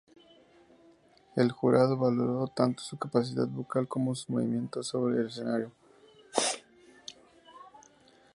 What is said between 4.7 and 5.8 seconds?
sobre en el escenario.